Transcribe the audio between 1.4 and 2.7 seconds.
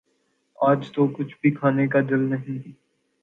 بھی کھانے کو دل نہیں